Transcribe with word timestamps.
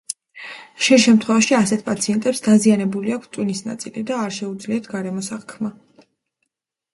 ხშირ 0.83 1.01
შემთხვევაში 1.01 1.55
ასეთ 1.57 1.83
პაციენტებს 1.89 2.41
დაზიანებული 2.47 3.13
აქვთ 3.17 3.29
ტვინის 3.37 3.61
ნაწილი 3.67 4.03
და 4.13 4.17
არ 4.23 4.35
შეუძლიათ 4.39 4.91
გარემოს 4.97 5.31
აღქმა. 5.39 5.73